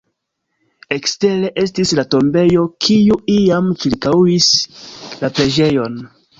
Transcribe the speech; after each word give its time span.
Ekstere 0.95 1.51
estis 1.65 1.91
la 1.99 2.05
tombejo, 2.15 2.65
kiu 2.87 3.21
iam 3.37 3.71
ĉirkaŭis 3.85 4.51
la 5.23 5.35
preĝejon. 5.39 6.05